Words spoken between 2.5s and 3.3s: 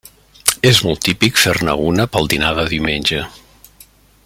de diumenge.